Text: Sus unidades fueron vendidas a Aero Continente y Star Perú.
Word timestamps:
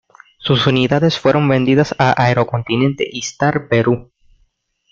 Sus 0.39 0.65
unidades 0.65 1.19
fueron 1.19 1.47
vendidas 1.47 1.93
a 1.99 2.13
Aero 2.23 2.47
Continente 2.47 3.07
y 3.07 3.19
Star 3.19 3.67
Perú. 3.67 4.09